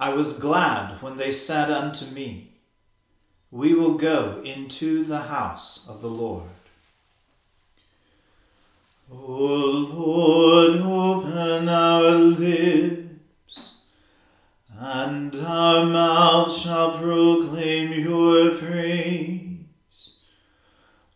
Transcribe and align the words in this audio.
I 0.00 0.14
was 0.14 0.38
glad 0.38 1.02
when 1.02 1.18
they 1.18 1.30
said 1.30 1.70
unto 1.70 2.06
me, 2.14 2.52
We 3.50 3.74
will 3.74 3.98
go 3.98 4.40
into 4.42 5.04
the 5.04 5.24
house 5.24 5.86
of 5.90 6.00
the 6.00 6.08
Lord. 6.08 6.48
O 9.12 9.18
Lord, 9.18 10.80
open 10.80 11.68
our 11.68 12.12
lips, 12.12 13.82
and 14.70 15.36
our 15.36 15.84
mouth 15.84 16.50
shall 16.50 16.96
proclaim 16.96 17.92
your 17.92 18.54
praise. 18.54 20.14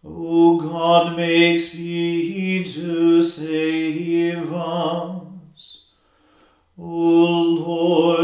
O 0.04 0.60
God, 0.60 1.16
make 1.16 1.58
speed 1.58 2.66
to 2.66 3.22
save 3.22 4.52
us. 4.52 5.84
O 6.76 6.84
Lord, 6.84 8.23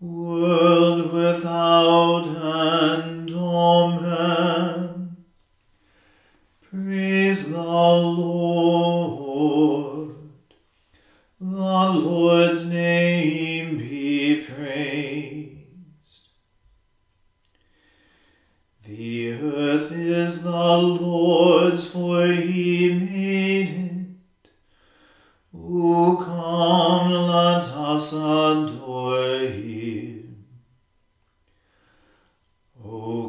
world 0.00 1.12
without 1.12 2.26
end. 2.26 3.30
Amen. 3.30 5.16
Praise 6.62 7.50
the 7.50 7.62
Lord. 7.62 8.30
The 11.40 11.46
Lord's 11.46 12.70
name 12.70 13.78
be 13.78 14.42
praised. 14.42 16.28
The 18.84 19.32
earth 19.32 19.92
is 19.92 20.42
the 20.44 20.50
Lord's, 20.50 21.90
for 21.90 22.26
he 22.26 22.92
made 22.94 23.68
it. 23.68 23.90
O 25.54 26.16
come, 26.16 27.10
let 27.10 27.64
us 27.64 28.12
adore 28.12 29.38
him. 29.40 30.44
O 32.84 33.28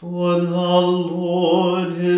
For 0.00 0.38
the 0.38 0.80
Lord 0.80 1.92
is 1.94 2.17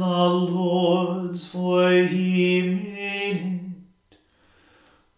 the 0.00 0.28
Lord's, 0.28 1.44
for 1.44 1.92
he 1.92 2.62
made 2.62 3.36
it. 4.10 4.16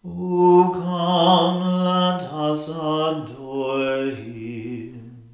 O 0.03 0.71
come, 0.73 1.61
let 1.85 2.21
us 2.23 2.67
adore 2.67 4.11
him. 4.11 5.29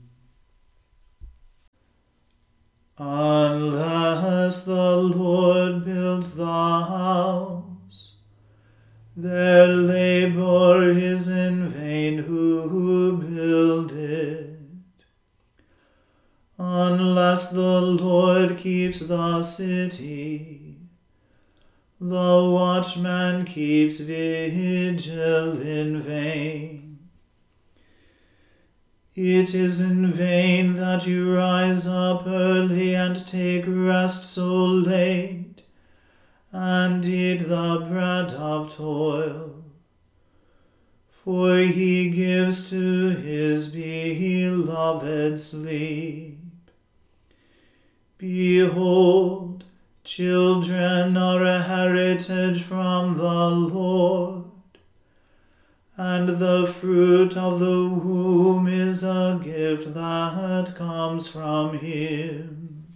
Unless 2.99 4.65
the 4.65 4.97
Lord 4.97 5.83
builds 5.83 6.35
the 6.35 6.45
house, 6.45 8.17
their 9.17 9.67
labor 9.67 10.91
is 10.91 11.27
in 11.27 11.69
vain 11.69 12.19
who 12.19 13.17
build 13.17 13.93
it. 13.93 14.58
Unless 16.61 17.51
the 17.51 17.79
Lord 17.79 18.57
keeps 18.57 18.99
the 18.99 19.41
city, 19.41 20.75
the 22.01 22.49
watchman 22.51 23.45
keeps 23.45 24.01
vigil 24.01 25.61
in 25.61 26.01
vain. 26.01 26.99
It 29.15 29.55
is 29.55 29.79
in 29.79 30.11
vain 30.11 30.75
that 30.75 31.07
you 31.07 31.33
rise 31.33 31.87
up 31.87 32.27
early 32.27 32.93
and 32.93 33.25
take 33.25 33.63
rest 33.65 34.25
so 34.25 34.65
late, 34.65 35.63
and 36.51 37.05
eat 37.05 37.47
the 37.47 37.87
bread 37.89 38.33
of 38.33 38.75
toil. 38.75 39.63
For 41.09 41.59
he 41.59 42.09
gives 42.09 42.69
to 42.69 43.11
his 43.11 43.67
beloved 43.67 45.39
sleep. 45.39 46.28
Behold, 48.19 49.63
children 50.03 51.15
are 51.15 51.41
a 51.45 51.61
heritage 51.61 52.61
from 52.61 53.17
the 53.17 53.49
Lord, 53.49 54.43
and 55.95 56.27
the 56.27 56.67
fruit 56.67 57.37
of 57.37 57.61
the 57.61 57.87
womb 57.87 58.67
is 58.67 59.05
a 59.05 59.39
gift 59.41 59.93
that 59.93 60.75
comes 60.75 61.29
from 61.29 61.77
him. 61.77 62.87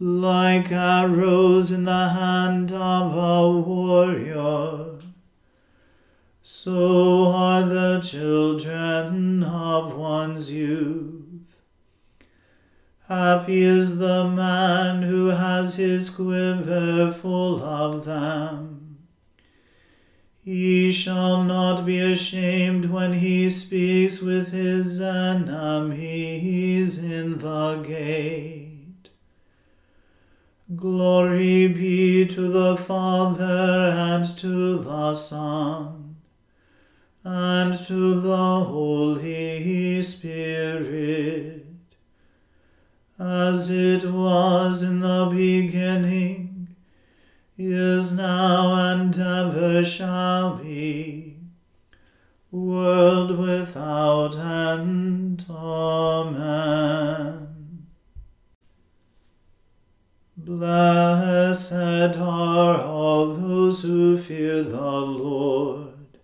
Like 0.00 0.72
arrows 0.72 1.70
in 1.70 1.84
the 1.84 2.08
hand 2.08 2.72
of 2.72 3.16
a 3.16 3.56
warrior, 3.56 4.98
so 6.42 7.28
are 7.28 7.62
the 7.62 8.00
children 8.00 9.44
of 9.44 9.94
one's 9.96 10.50
youth. 10.50 11.19
Happy 13.10 13.62
is 13.62 13.98
the 13.98 14.28
man 14.28 15.02
who 15.02 15.30
has 15.30 15.74
his 15.74 16.10
quiver 16.10 17.10
full 17.10 17.60
of 17.60 18.04
them. 18.04 18.98
He 20.44 20.92
shall 20.92 21.42
not 21.42 21.84
be 21.84 21.98
ashamed 21.98 22.84
when 22.84 23.14
he 23.14 23.50
speaks 23.50 24.20
with 24.20 24.52
his 24.52 25.00
enemies 25.00 27.02
in 27.02 27.38
the 27.38 27.82
gate. 27.84 29.08
Glory 30.76 31.66
be 31.66 32.28
to 32.28 32.46
the 32.46 32.76
Father 32.76 33.92
and 33.92 34.24
to 34.38 34.78
the 34.78 35.14
Son 35.14 36.14
and 37.24 37.74
to 37.86 38.20
the 38.20 38.64
Holy 38.64 40.00
Spirit, 40.00 41.59
as 43.20 43.70
it 43.70 44.02
was 44.10 44.82
in 44.82 45.00
the 45.00 45.28
beginning, 45.30 46.74
is 47.58 48.12
now, 48.14 48.92
and 48.92 49.18
ever 49.18 49.84
shall 49.84 50.56
be, 50.56 51.36
world 52.50 53.36
without 53.36 54.38
end. 54.38 55.44
Amen. 55.50 56.20
Blessed 60.38 61.72
are 62.16 62.80
all 62.80 63.34
those 63.34 63.82
who 63.82 64.16
fear 64.16 64.62
the 64.62 64.80
Lord 64.80 66.18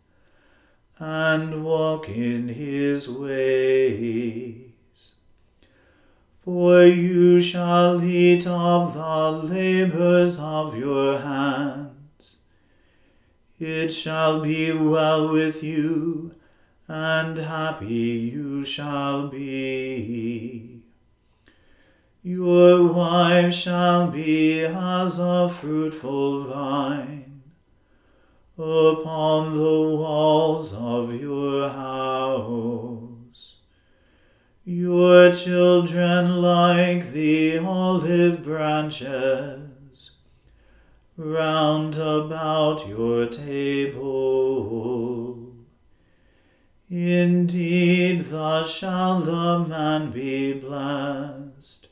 and 0.99 1.63
walk 1.63 2.09
in 2.09 2.49
his 2.49 3.07
ways. 3.07 4.66
For 6.47 6.85
you 6.85 7.41
shall 7.41 8.01
eat 8.05 8.47
of 8.47 8.95
the 8.95 9.53
labors 9.53 10.39
of 10.39 10.77
your 10.77 11.19
hands. 11.19 12.37
It 13.59 13.89
shall 13.89 14.43
be 14.43 14.71
well 14.71 15.33
with 15.33 15.65
you, 15.65 16.37
and 16.87 17.37
happy 17.37 18.31
you 18.33 18.63
shall 18.63 19.27
be. 19.27 20.83
Your 22.23 22.93
wife 22.93 23.53
shall 23.53 24.13
be 24.13 24.67
as 24.67 25.19
a 25.19 25.49
fruitful 25.49 26.45
vine 26.45 27.43
upon 28.57 29.57
the 29.57 29.81
walls 29.99 30.73
of 30.73 31.13
your 31.13 31.69
house. 31.69 33.06
Your 34.69 35.33
children 35.33 36.43
like 36.43 37.13
the 37.13 37.59
olive 37.59 38.43
branches 38.43 40.11
round 41.17 41.95
about 41.95 42.89
your 42.89 43.29
table. 43.29 45.53
Indeed, 46.91 48.25
thus 48.25 48.75
shall 48.75 49.21
the 49.21 49.69
man 49.69 50.11
be 50.11 50.55
blessed 50.55 51.87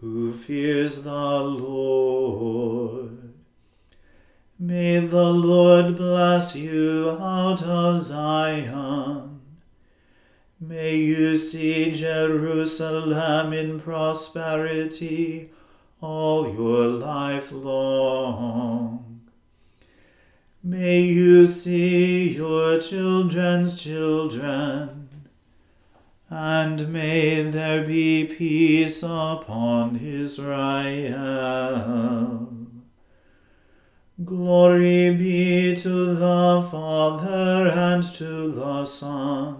who 0.00 0.32
fears 0.32 1.04
the 1.04 1.12
Lord. 1.12 3.34
May 4.58 4.98
the 4.98 5.30
Lord 5.30 5.96
bless 5.96 6.56
you 6.56 7.16
out 7.20 7.62
of 7.62 8.02
Zion. 8.02 9.19
May 10.62 10.96
you 10.96 11.38
see 11.38 11.90
Jerusalem 11.90 13.54
in 13.54 13.80
prosperity 13.80 15.48
all 16.02 16.52
your 16.52 16.86
life 16.86 17.50
long. 17.50 19.22
May 20.62 21.00
you 21.00 21.46
see 21.46 22.36
your 22.36 22.78
children's 22.78 23.82
children, 23.82 25.08
and 26.28 26.92
may 26.92 27.40
there 27.40 27.82
be 27.86 28.26
peace 28.26 29.02
upon 29.02 29.96
Israel. 29.96 31.38
Glory 34.22 35.14
be 35.16 35.74
to 35.76 36.14
the 36.14 36.68
Father 36.70 37.70
and 37.70 38.02
to 38.02 38.52
the 38.52 38.84
Son 38.84 39.59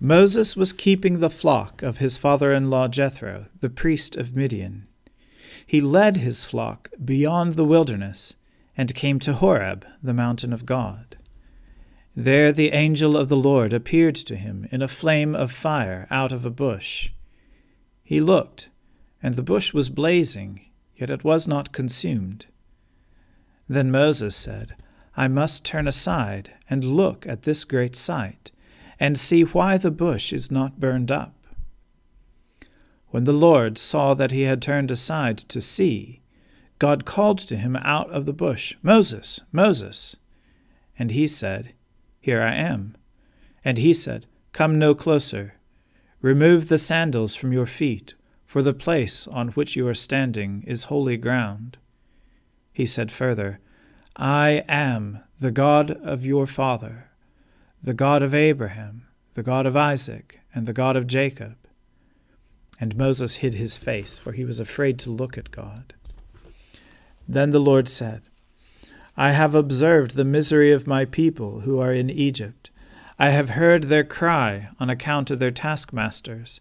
Moses 0.00 0.56
was 0.56 0.72
keeping 0.72 1.18
the 1.18 1.30
flock 1.30 1.82
of 1.82 1.98
his 1.98 2.16
father 2.16 2.52
in 2.52 2.70
law 2.70 2.86
Jethro, 2.86 3.46
the 3.60 3.70
priest 3.70 4.14
of 4.14 4.36
Midian. 4.36 4.86
He 5.66 5.80
led 5.80 6.18
his 6.18 6.44
flock 6.44 6.90
beyond 7.04 7.54
the 7.54 7.64
wilderness 7.64 8.36
and 8.76 8.94
came 8.94 9.18
to 9.20 9.34
Horeb, 9.34 9.84
the 10.00 10.14
mountain 10.14 10.52
of 10.52 10.64
God. 10.64 11.16
There 12.14 12.52
the 12.52 12.70
angel 12.70 13.16
of 13.16 13.28
the 13.28 13.36
Lord 13.36 13.72
appeared 13.72 14.14
to 14.16 14.36
him 14.36 14.68
in 14.70 14.82
a 14.82 14.88
flame 14.88 15.34
of 15.34 15.50
fire 15.50 16.06
out 16.10 16.32
of 16.32 16.46
a 16.46 16.50
bush. 16.50 17.10
He 18.04 18.20
looked, 18.20 18.70
and 19.20 19.34
the 19.34 19.42
bush 19.42 19.74
was 19.74 19.90
blazing, 19.90 20.66
yet 20.96 21.10
it 21.10 21.24
was 21.24 21.48
not 21.48 21.72
consumed. 21.72 22.46
Then 23.68 23.90
Moses 23.90 24.36
said, 24.36 24.76
I 25.16 25.26
must 25.26 25.64
turn 25.64 25.88
aside 25.88 26.52
and 26.70 26.84
look 26.84 27.26
at 27.26 27.42
this 27.42 27.64
great 27.64 27.96
sight, 27.96 28.52
and 29.00 29.18
see 29.18 29.42
why 29.42 29.76
the 29.76 29.90
bush 29.90 30.32
is 30.32 30.50
not 30.50 30.80
burned 30.80 31.10
up. 31.10 31.34
When 33.10 33.24
the 33.24 33.32
Lord 33.32 33.78
saw 33.78 34.14
that 34.14 34.32
he 34.32 34.42
had 34.42 34.60
turned 34.60 34.90
aside 34.90 35.38
to 35.38 35.60
see, 35.60 36.20
God 36.78 37.04
called 37.04 37.38
to 37.38 37.56
him 37.56 37.76
out 37.76 38.10
of 38.10 38.26
the 38.26 38.32
bush, 38.32 38.76
Moses, 38.82 39.40
Moses. 39.50 40.16
And 40.98 41.10
he 41.10 41.26
said, 41.26 41.74
Here 42.20 42.42
I 42.42 42.54
am. 42.54 42.96
And 43.64 43.78
he 43.78 43.94
said, 43.94 44.26
Come 44.52 44.78
no 44.78 44.94
closer. 44.94 45.54
Remove 46.20 46.68
the 46.68 46.78
sandals 46.78 47.34
from 47.34 47.52
your 47.52 47.66
feet, 47.66 48.14
for 48.44 48.62
the 48.62 48.74
place 48.74 49.26
on 49.28 49.48
which 49.48 49.76
you 49.76 49.86
are 49.86 49.94
standing 49.94 50.64
is 50.66 50.84
holy 50.84 51.16
ground. 51.16 51.78
He 52.72 52.86
said 52.86 53.10
further, 53.10 53.60
I 54.16 54.64
am 54.68 55.20
the 55.38 55.50
God 55.50 55.90
of 55.90 56.26
your 56.26 56.46
father, 56.46 57.10
the 57.82 57.94
God 57.94 58.22
of 58.22 58.34
Abraham, 58.34 59.06
the 59.34 59.42
God 59.42 59.66
of 59.66 59.76
Isaac, 59.76 60.40
and 60.54 60.66
the 60.66 60.72
God 60.72 60.96
of 60.96 61.06
Jacob. 61.06 61.56
And 62.80 62.96
Moses 62.96 63.36
hid 63.36 63.54
his 63.54 63.76
face, 63.76 64.18
for 64.18 64.32
he 64.32 64.44
was 64.44 64.60
afraid 64.60 64.98
to 65.00 65.10
look 65.10 65.36
at 65.36 65.50
God. 65.50 65.94
Then 67.26 67.50
the 67.50 67.58
Lord 67.58 67.88
said, 67.88 68.22
I 69.16 69.32
have 69.32 69.54
observed 69.54 70.14
the 70.14 70.24
misery 70.24 70.72
of 70.72 70.86
my 70.86 71.04
people 71.04 71.60
who 71.60 71.80
are 71.80 71.92
in 71.92 72.08
Egypt. 72.08 72.70
I 73.18 73.30
have 73.30 73.50
heard 73.50 73.84
their 73.84 74.04
cry 74.04 74.68
on 74.78 74.88
account 74.90 75.30
of 75.30 75.38
their 75.38 75.50
taskmasters. 75.50 76.60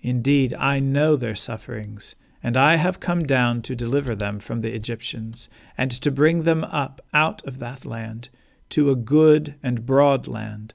Indeed, 0.00 0.52
I 0.54 0.80
know 0.80 1.14
their 1.16 1.36
sufferings 1.36 2.16
and 2.42 2.56
I 2.56 2.76
have 2.76 3.00
come 3.00 3.20
down 3.20 3.62
to 3.62 3.76
deliver 3.76 4.14
them 4.14 4.40
from 4.40 4.60
the 4.60 4.74
Egyptians, 4.74 5.48
and 5.78 5.90
to 5.92 6.10
bring 6.10 6.42
them 6.42 6.64
up 6.64 7.00
out 7.14 7.44
of 7.46 7.58
that 7.58 7.84
land, 7.84 8.28
to 8.72 8.90
a 8.90 8.96
good 8.96 9.54
and 9.62 9.84
broad 9.84 10.26
land, 10.26 10.72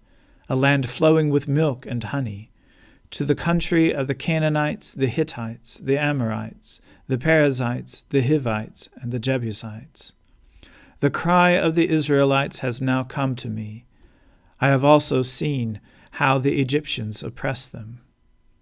a 0.48 0.56
land 0.56 0.88
flowing 0.88 1.32
with 1.32 1.48
milk 1.48 1.86
and 1.88 2.04
honey, 2.06 2.52
to 3.10 3.26
the 3.26 3.34
country 3.34 3.92
of 3.92 4.06
the 4.06 4.14
Canaanites, 4.14 4.94
the 4.94 5.08
Hittites, 5.08 5.78
the 5.78 5.98
Amorites, 5.98 6.80
the 7.08 7.18
Perizzites, 7.18 8.04
the 8.10 8.22
Hivites, 8.22 8.88
and 9.02 9.12
the 9.12 9.20
Jebusites. 9.20 10.14
The 11.00 11.10
cry 11.10 11.52
of 11.52 11.74
the 11.74 11.90
Israelites 11.90 12.60
has 12.60 12.82
now 12.82 13.04
come 13.04 13.36
to 13.38 13.50
me. 13.50 13.86
I 14.62 14.68
have 14.68 14.86
also 14.86 15.24
seen 15.24 15.82
how 16.12 16.38
the 16.38 16.62
Egyptians 16.62 17.24
oppress 17.24 17.66
them. 17.66 18.02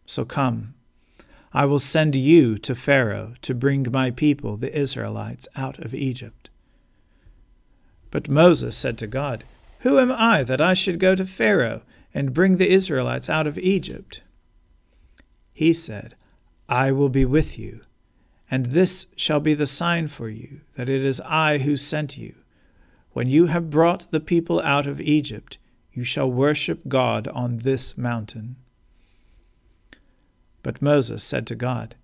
So 0.05 0.23
come, 0.23 0.75
I 1.51 1.65
will 1.65 1.79
send 1.79 2.15
you 2.15 2.57
to 2.59 2.73
Pharaoh 2.73 3.33
to 3.41 3.53
bring 3.53 3.85
my 3.91 4.11
people, 4.11 4.55
the 4.55 4.77
Israelites, 4.77 5.47
out 5.57 5.79
of 5.79 5.93
Egypt. 5.93 6.44
But 8.15 8.29
Moses 8.29 8.77
said 8.77 8.97
to 8.99 9.07
God, 9.07 9.43
Who 9.79 9.99
am 9.99 10.09
I 10.09 10.43
that 10.43 10.61
I 10.61 10.73
should 10.73 11.01
go 11.01 11.15
to 11.15 11.25
Pharaoh 11.25 11.81
and 12.13 12.33
bring 12.33 12.55
the 12.55 12.71
Israelites 12.71 13.29
out 13.29 13.45
of 13.45 13.57
Egypt? 13.57 14.21
He 15.51 15.73
said, 15.73 16.15
I 16.69 16.93
will 16.93 17.09
be 17.09 17.25
with 17.25 17.59
you, 17.59 17.81
and 18.49 18.67
this 18.67 19.07
shall 19.17 19.41
be 19.41 19.53
the 19.53 19.65
sign 19.65 20.07
for 20.07 20.29
you 20.29 20.61
that 20.75 20.87
it 20.87 21.03
is 21.03 21.19
I 21.25 21.57
who 21.57 21.75
sent 21.75 22.17
you. 22.17 22.35
When 23.11 23.27
you 23.27 23.47
have 23.47 23.69
brought 23.69 24.09
the 24.11 24.21
people 24.21 24.61
out 24.61 24.87
of 24.87 25.01
Egypt, 25.01 25.57
you 25.91 26.05
shall 26.05 26.31
worship 26.31 26.87
God 26.87 27.27
on 27.27 27.57
this 27.57 27.97
mountain. 27.97 28.55
But 30.63 30.81
Moses 30.81 31.21
said 31.21 31.45
to 31.47 31.55
God, 31.55 31.95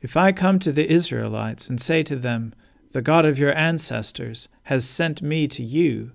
If 0.00 0.16
I 0.16 0.32
come 0.32 0.58
to 0.60 0.72
the 0.72 0.90
Israelites 0.90 1.68
and 1.68 1.82
say 1.82 2.02
to 2.02 2.16
them, 2.16 2.54
The 2.96 3.02
God 3.02 3.26
of 3.26 3.38
your 3.38 3.54
ancestors 3.54 4.48
has 4.62 4.88
sent 4.88 5.20
me 5.20 5.46
to 5.48 5.62
you, 5.62 6.12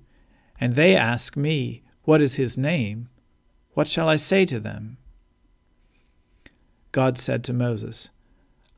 and 0.60 0.74
they 0.74 0.96
ask 0.96 1.38
me, 1.38 1.84
What 2.06 2.24
is 2.24 2.38
his 2.38 2.58
name? 2.58 3.08
What 3.76 3.88
shall 3.88 4.10
I 4.10 4.16
say 4.16 4.48
to 4.48 4.60
them? 4.60 4.98
God 6.92 7.20
said 7.20 7.44
to 7.44 7.54
Moses, 7.54 8.10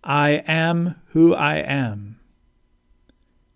I 0.04 0.44
am 0.48 0.96
who 1.12 1.34
I 1.34 1.60
am. 1.60 2.20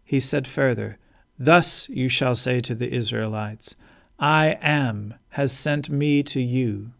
He 0.06 0.22
said 0.22 0.48
further, 0.48 0.98
Thus 1.38 1.90
you 1.90 2.08
shall 2.08 2.34
say 2.34 2.62
to 2.62 2.74
the 2.74 2.94
Israelites, 2.94 3.76
I 4.18 4.58
am 4.62 5.16
has 5.32 5.52
sent 5.52 5.90
me 5.90 6.24
to 6.24 6.40
you. 6.40 6.92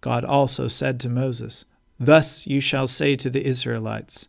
God 0.00 0.24
also 0.24 0.66
said 0.66 0.98
to 0.98 1.08
Moses, 1.08 1.64
Thus 2.00 2.44
you 2.44 2.58
shall 2.58 2.88
say 2.88 3.14
to 3.14 3.30
the 3.30 3.46
Israelites, 3.46 4.26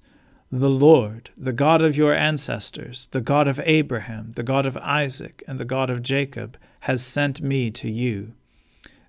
The 0.52 0.70
Lord, 0.70 1.30
the 1.38 1.54
God 1.54 1.84
of 1.84 1.96
your 1.96 2.12
ancestors, 2.12 3.08
the 3.12 3.22
God 3.22 3.48
of 3.48 3.60
Abraham, 3.66 4.32
the 4.32 4.42
God 4.42 4.66
of 4.66 4.78
Isaac, 4.78 5.44
and 5.48 5.60
the 5.60 5.66
God 5.66 5.92
of 5.92 6.02
Jacob, 6.02 6.58
has 6.82 7.06
sent 7.06 7.40
me 7.40 7.70
to 7.70 7.88
you. 7.88 8.34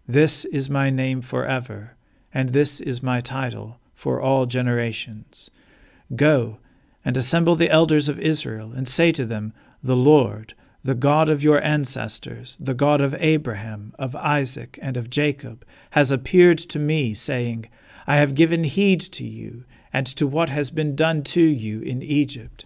This 0.07 0.45
is 0.45 0.69
my 0.69 0.91
name 0.91 1.23
forever, 1.23 1.97
and 2.35 2.51
this 2.51 2.79
is 2.79 3.03
my 3.03 3.23
title 3.23 3.81
for 3.95 4.21
all 4.21 4.45
generations. 4.45 5.51
Go 6.15 6.59
and 7.07 7.17
assemble 7.17 7.57
the 7.57 7.71
elders 7.71 8.11
of 8.11 8.21
Israel, 8.21 8.73
and 8.73 8.87
say 8.87 9.11
to 9.11 9.25
them, 9.25 9.55
The 9.83 9.97
Lord, 9.97 10.53
the 10.85 10.95
God 10.95 11.31
of 11.31 11.43
your 11.43 11.63
ancestors, 11.65 12.59
the 12.61 12.75
God 12.75 13.01
of 13.01 13.15
Abraham, 13.15 13.95
of 13.99 14.15
Isaac, 14.15 14.79
and 14.83 14.95
of 14.99 15.09
Jacob, 15.09 15.65
has 15.93 16.13
appeared 16.13 16.59
to 16.59 16.79
me, 16.79 17.15
saying, 17.15 17.71
I 18.07 18.17
have 18.17 18.35
given 18.35 18.65
heed 18.65 19.01
to 19.01 19.25
you, 19.25 19.65
and 19.93 20.07
to 20.07 20.27
what 20.27 20.49
has 20.49 20.71
been 20.71 20.95
done 20.95 21.23
to 21.23 21.43
you 21.43 21.81
in 21.81 22.03
Egypt. 22.03 22.65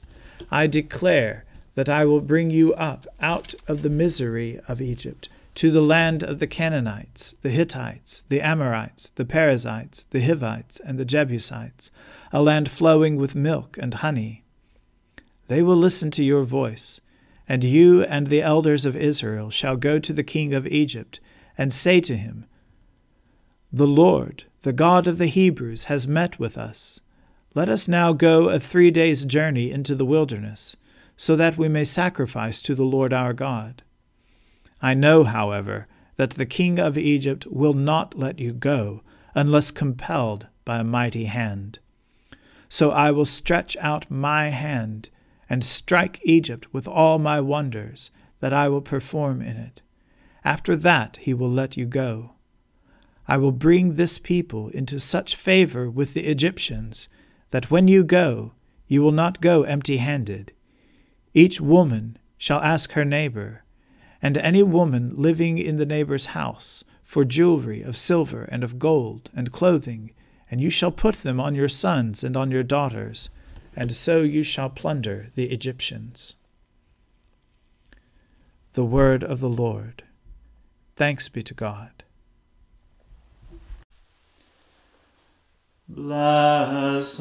I 0.50 0.66
declare 0.66 1.44
that 1.74 1.88
I 1.88 2.04
will 2.04 2.20
bring 2.20 2.50
you 2.50 2.74
up 2.74 3.06
out 3.20 3.54
of 3.66 3.82
the 3.82 3.90
misery 3.90 4.60
of 4.68 4.80
Egypt, 4.80 5.28
to 5.56 5.70
the 5.70 5.82
land 5.82 6.22
of 6.22 6.40
the 6.40 6.46
Canaanites, 6.46 7.36
the 7.42 7.50
Hittites, 7.50 8.24
the 8.28 8.40
Amorites, 8.40 9.10
the 9.14 9.24
Perizzites, 9.24 10.04
the 10.10 10.20
Hivites, 10.20 10.80
and 10.80 10.98
the 10.98 11.04
Jebusites, 11.04 11.90
a 12.32 12.42
land 12.42 12.68
flowing 12.68 13.16
with 13.16 13.34
milk 13.34 13.78
and 13.80 13.94
honey. 13.94 14.44
They 15.48 15.62
will 15.62 15.76
listen 15.76 16.10
to 16.12 16.24
your 16.24 16.44
voice 16.44 17.00
and 17.48 17.62
you 17.62 18.02
and 18.04 18.26
the 18.26 18.42
elders 18.42 18.86
of 18.86 18.96
Israel 18.96 19.50
shall 19.50 19.76
go 19.76 19.98
to 19.98 20.12
the 20.12 20.22
king 20.22 20.54
of 20.54 20.66
Egypt, 20.66 21.20
and 21.58 21.72
say 21.72 22.00
to 22.00 22.16
him, 22.16 22.46
The 23.72 23.86
Lord, 23.86 24.44
the 24.62 24.72
God 24.72 25.06
of 25.06 25.18
the 25.18 25.26
Hebrews, 25.26 25.84
has 25.84 26.08
met 26.08 26.38
with 26.38 26.56
us. 26.56 27.00
Let 27.54 27.68
us 27.68 27.86
now 27.86 28.12
go 28.12 28.48
a 28.48 28.58
three 28.58 28.90
days' 28.90 29.24
journey 29.24 29.70
into 29.70 29.94
the 29.94 30.04
wilderness, 30.04 30.76
so 31.16 31.36
that 31.36 31.56
we 31.56 31.68
may 31.68 31.84
sacrifice 31.84 32.60
to 32.62 32.74
the 32.74 32.84
Lord 32.84 33.12
our 33.12 33.32
God. 33.32 33.82
I 34.82 34.94
know, 34.94 35.22
however, 35.22 35.86
that 36.16 36.30
the 36.30 36.46
king 36.46 36.80
of 36.80 36.98
Egypt 36.98 37.46
will 37.46 37.72
not 37.72 38.18
let 38.18 38.40
you 38.40 38.52
go 38.52 39.02
unless 39.34 39.70
compelled 39.70 40.48
by 40.64 40.78
a 40.78 40.84
mighty 40.84 41.26
hand. 41.26 41.78
So 42.68 42.90
I 42.90 43.12
will 43.12 43.24
stretch 43.24 43.76
out 43.76 44.10
my 44.10 44.48
hand 44.48 45.10
and 45.48 45.64
strike 45.64 46.20
Egypt 46.24 46.72
with 46.72 46.88
all 46.88 47.18
my 47.20 47.40
wonders 47.40 48.10
that 48.40 48.52
I 48.52 48.68
will 48.68 48.80
perform 48.80 49.40
in 49.40 49.56
it. 49.56 49.80
After 50.44 50.74
that 50.76 51.18
he 51.18 51.32
will 51.32 51.50
let 51.50 51.76
you 51.76 51.86
go. 51.86 52.32
I 53.28 53.36
will 53.36 53.52
bring 53.52 53.94
this 53.94 54.18
people 54.18 54.68
into 54.70 54.98
such 54.98 55.36
favor 55.36 55.88
with 55.88 56.14
the 56.14 56.26
Egyptians 56.26 57.08
that 57.54 57.70
when 57.70 57.86
you 57.86 58.02
go, 58.02 58.50
you 58.88 59.00
will 59.00 59.12
not 59.12 59.40
go 59.40 59.62
empty 59.62 59.98
handed. 59.98 60.50
Each 61.34 61.60
woman 61.60 62.18
shall 62.36 62.58
ask 62.58 62.90
her 62.94 63.04
neighbor, 63.04 63.62
and 64.20 64.36
any 64.36 64.64
woman 64.64 65.12
living 65.14 65.58
in 65.58 65.76
the 65.76 65.86
neighbor's 65.86 66.34
house, 66.34 66.82
for 67.04 67.24
jewelry 67.24 67.80
of 67.80 67.96
silver 67.96 68.42
and 68.50 68.64
of 68.64 68.80
gold 68.80 69.30
and 69.36 69.52
clothing, 69.52 70.10
and 70.50 70.60
you 70.60 70.68
shall 70.68 70.90
put 70.90 71.22
them 71.22 71.38
on 71.38 71.54
your 71.54 71.68
sons 71.68 72.24
and 72.24 72.36
on 72.36 72.50
your 72.50 72.64
daughters 72.64 73.28
and 73.76 73.94
so 73.94 74.22
you 74.22 74.42
shall 74.42 74.68
plunder 74.68 75.28
the 75.36 75.52
Egyptians. 75.52 76.34
The 78.72 78.84
word 78.84 79.22
of 79.22 79.38
the 79.38 79.48
Lord. 79.48 80.02
Thanks 80.96 81.28
be 81.28 81.44
to 81.44 81.54
God. 81.54 81.93
Blessed 85.88 87.20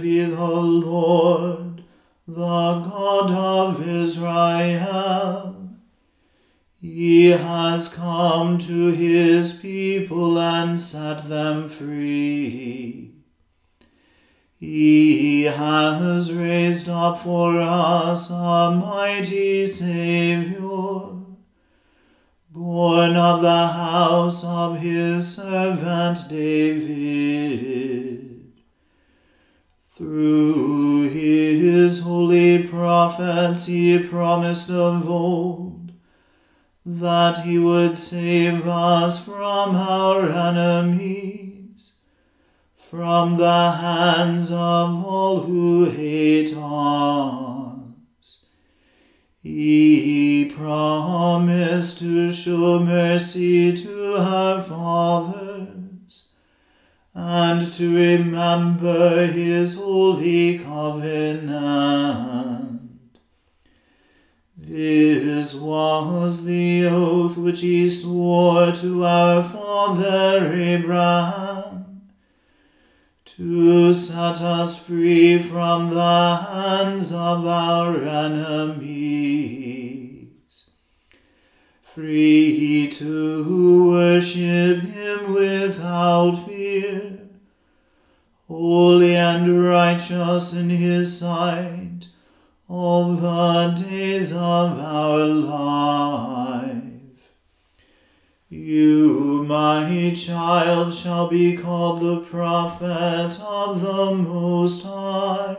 be 0.00 0.24
the 0.24 0.44
Lord, 0.44 1.84
the 2.28 2.34
God 2.34 3.30
of 3.30 3.88
Israel. 3.88 5.56
He 6.80 7.28
has 7.28 7.88
come 7.88 8.58
to 8.58 8.90
his 8.90 9.52
people 9.54 10.38
and 10.38 10.80
set 10.80 11.28
them 11.28 11.68
free. 11.68 13.12
He 14.58 15.44
has 15.44 16.32
raised 16.32 16.88
up 16.88 17.20
for 17.20 17.58
us 17.58 18.30
a 18.30 18.70
mighty 18.70 19.66
Saviour, 19.66 21.11
born 22.52 23.16
of 23.16 23.40
the 23.40 23.68
house 23.68 24.44
of 24.44 24.80
his 24.80 25.36
servant 25.36 26.18
David. 26.28 28.52
Through 29.88 31.08
his 31.08 32.02
holy 32.02 32.68
prophets 32.68 33.66
he 33.66 33.98
promised 33.98 34.70
of 34.70 35.08
old 35.08 35.92
that 36.84 37.38
he 37.38 37.58
would 37.58 37.96
save 37.96 38.68
us 38.68 39.24
from 39.24 39.74
our 39.74 40.28
enemies 40.28 41.92
from 42.76 43.38
the 43.38 43.70
hands 43.70 44.50
of 44.50 45.06
all 45.06 45.40
who 45.40 45.86
hate 45.86 46.54
us. 46.54 47.51
He 49.42 50.52
promised 50.54 51.98
to 51.98 52.32
show 52.32 52.78
mercy 52.78 53.76
to 53.76 54.14
our 54.16 54.62
fathers 54.62 56.28
and 57.12 57.60
to 57.72 57.96
remember 57.96 59.26
his 59.26 59.74
holy 59.74 60.58
covenant. 60.60 62.12
This 64.56 65.54
was 65.56 66.44
the 66.44 66.86
oath 66.86 67.36
which 67.36 67.62
he 67.62 67.90
swore 67.90 68.70
to 68.70 69.04
our 69.04 69.42
father 69.42 70.52
Abraham 70.52 71.51
to 73.36 73.94
set 73.94 74.40
us 74.42 74.76
free 74.76 75.42
from 75.42 75.88
the 75.88 76.36
hands 76.50 77.12
of 77.12 77.46
our 77.46 77.96
enemies, 78.02 79.48
free 81.80 82.90
to 82.92 83.88
worship 83.88 84.82
Him 84.82 85.32
without 85.32 86.32
fear, 86.46 87.20
holy 88.48 89.16
and 89.16 89.64
righteous 89.64 90.52
in 90.52 90.68
His 90.68 91.18
sight 91.18 92.08
all 92.68 93.14
the 93.14 93.82
days 93.82 94.32
of 94.32 94.78
our 94.78 95.24
life. 95.24 96.31
You, 98.54 99.46
my 99.48 100.12
child, 100.14 100.92
shall 100.92 101.26
be 101.26 101.56
called 101.56 102.00
the 102.00 102.20
prophet 102.20 103.40
of 103.40 103.80
the 103.80 104.14
Most 104.14 104.84
High. 104.84 105.56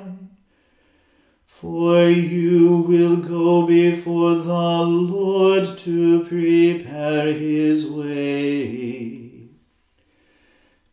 For 1.48 2.08
you 2.08 2.86
will 2.88 3.16
go 3.16 3.66
before 3.66 4.36
the 4.36 4.84
Lord 4.84 5.66
to 5.80 6.24
prepare 6.26 7.34
his 7.34 7.90
way, 7.90 9.48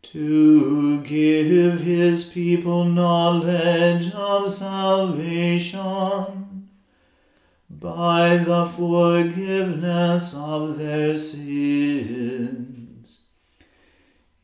to 0.01 1.01
give 1.01 1.81
his 1.81 2.31
people 2.31 2.83
knowledge 2.83 4.11
of 4.11 4.49
salvation 4.49 6.50
by 7.79 8.37
the 8.37 8.65
forgiveness 8.65 10.33
of 10.35 10.77
their 10.77 11.17
sins. 11.17 12.61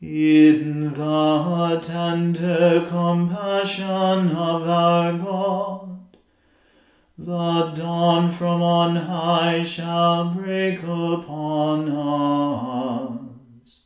In 0.00 0.94
the 0.94 1.80
tender 1.82 2.86
compassion 2.88 4.30
of 4.30 4.68
our 4.68 5.12
God, 5.18 6.16
the 7.16 7.72
dawn 7.74 8.30
from 8.30 8.62
on 8.62 8.96
high 8.96 9.64
shall 9.64 10.32
break 10.34 10.82
upon 10.82 11.88
us 11.88 13.80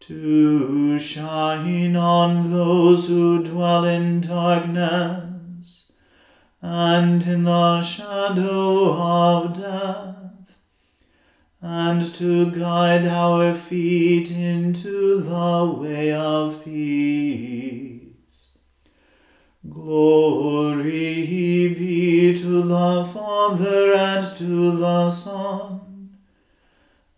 to 0.00 0.98
shine 0.98 1.96
on 1.96 2.50
those 2.50 3.08
who 3.08 3.42
dwell 3.42 3.84
in 3.84 4.20
darkness 4.20 5.35
and 6.62 7.26
in 7.26 7.44
the 7.44 7.82
shadow 7.82 8.94
of 8.94 9.54
death, 9.54 10.56
and 11.60 12.02
to 12.14 12.50
guide 12.50 13.06
our 13.06 13.54
feet 13.54 14.30
into 14.30 15.20
the 15.20 15.78
way 15.78 16.12
of 16.12 16.64
peace. 16.64 18.48
Glory 19.68 21.24
be 21.74 22.36
to 22.36 22.62
the 22.62 23.04
Father 23.12 23.94
and 23.94 24.24
to 24.36 24.76
the 24.76 25.10
Son 25.10 26.10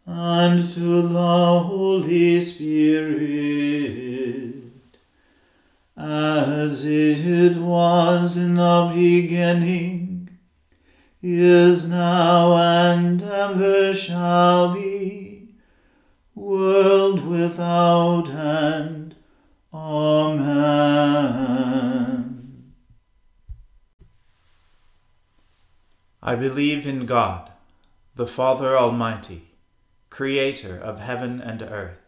and 0.07 0.59
to 0.73 1.03
the 1.03 1.61
Holy 1.61 2.41
Spirit 2.41 4.08
as 5.99 6.85
it 6.85 7.57
was 7.57 8.37
in 8.37 8.55
the 8.55 8.93
beginning, 8.95 10.31
is 11.21 11.91
now, 11.91 12.57
and 12.57 13.21
ever 13.21 13.93
shall 13.93 14.73
be, 14.75 15.55
world 16.37 17.27
without 17.27 18.31
end. 18.31 19.17
Amen. 19.75 20.69
I 26.23 26.37
believe 26.37 26.87
in 26.87 27.07
God, 27.07 27.51
the 28.15 28.29
Father 28.29 28.79
Almighty, 28.79 29.49
creator 30.11 30.79
of 30.79 31.01
heaven 31.01 31.41
and 31.41 31.61
earth. 31.61 32.08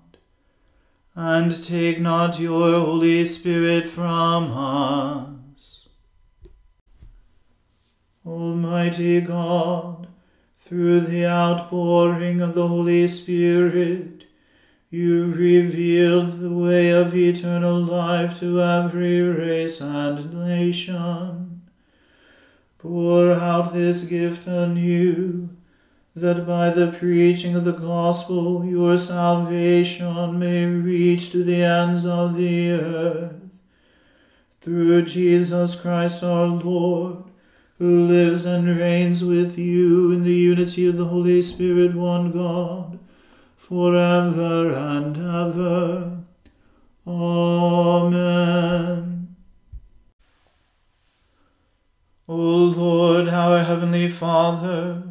and 1.15 1.63
take 1.63 1.99
not 1.99 2.39
your 2.39 2.79
Holy 2.79 3.25
Spirit 3.25 3.85
from 3.85 4.51
us. 4.51 5.89
Almighty 8.25 9.19
God, 9.19 10.07
through 10.55 11.01
the 11.01 11.25
outpouring 11.25 12.39
of 12.39 12.53
the 12.53 12.67
Holy 12.67 13.07
Spirit, 13.07 14.25
you 14.89 15.25
revealed 15.25 16.39
the 16.39 16.51
way 16.51 16.89
of 16.89 17.15
eternal 17.15 17.79
life 17.81 18.39
to 18.39 18.61
every 18.61 19.21
race 19.21 19.81
and 19.81 20.33
nation. 20.33 21.61
Pour 22.77 23.31
out 23.31 23.73
this 23.73 24.03
gift 24.03 24.47
anew 24.47 25.49
that 26.15 26.45
by 26.45 26.69
the 26.69 26.91
preaching 26.91 27.55
of 27.55 27.63
the 27.63 27.71
gospel 27.71 28.65
your 28.65 28.97
salvation 28.97 30.37
may 30.37 30.65
reach 30.65 31.31
to 31.31 31.43
the 31.43 31.63
ends 31.63 32.05
of 32.05 32.35
the 32.35 32.71
earth. 32.71 33.35
Through 34.59 35.05
Jesus 35.05 35.79
Christ 35.79 36.21
our 36.23 36.47
Lord, 36.47 37.23
who 37.77 38.05
lives 38.05 38.45
and 38.45 38.67
reigns 38.77 39.23
with 39.23 39.57
you 39.57 40.11
in 40.11 40.23
the 40.23 40.33
unity 40.33 40.85
of 40.87 40.97
the 40.97 41.05
Holy 41.05 41.41
Spirit, 41.41 41.95
one 41.95 42.31
God, 42.31 42.99
forever 43.55 44.73
and 44.73 45.17
ever. 45.17 46.17
Amen. 47.07 48.41
O 52.27 52.35
Lord, 52.35 53.29
our 53.29 53.63
heavenly 53.63 54.09
Father, 54.09 55.10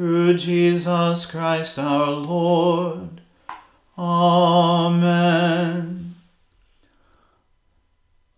Through 0.00 0.38
Jesus 0.38 1.26
Christ 1.26 1.78
our 1.78 2.10
Lord. 2.10 3.20
Amen. 3.98 6.14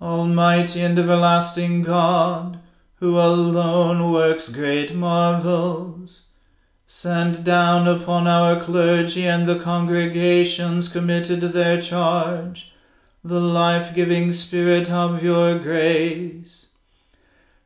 Almighty 0.00 0.80
and 0.80 0.98
everlasting 0.98 1.82
God, 1.82 2.58
who 2.96 3.16
alone 3.16 4.10
works 4.10 4.48
great 4.48 4.92
marvels, 4.92 6.26
send 6.88 7.44
down 7.44 7.86
upon 7.86 8.26
our 8.26 8.60
clergy 8.60 9.24
and 9.24 9.48
the 9.48 9.60
congregations 9.60 10.88
committed 10.88 11.40
to 11.42 11.48
their 11.48 11.80
charge 11.80 12.72
the 13.22 13.38
life 13.38 13.94
giving 13.94 14.32
Spirit 14.32 14.90
of 14.90 15.22
your 15.22 15.60
grace. 15.60 16.71